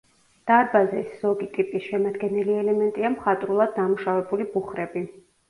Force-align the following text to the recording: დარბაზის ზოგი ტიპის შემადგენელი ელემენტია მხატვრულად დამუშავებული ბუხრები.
დარბაზის 0.51 1.11
ზოგი 1.25 1.49
ტიპის 1.57 1.85
შემადგენელი 1.89 2.57
ელემენტია 2.63 3.13
მხატვრულად 3.19 3.77
დამუშავებული 3.79 4.51
ბუხრები. 4.57 5.07